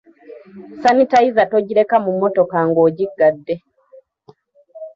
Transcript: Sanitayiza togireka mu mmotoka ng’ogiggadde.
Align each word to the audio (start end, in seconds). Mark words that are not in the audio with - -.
Sanitayiza 0.81 1.43
togireka 1.51 1.95
mu 2.03 2.09
mmotoka 2.15 2.57
ng’ogiggadde. 2.67 3.55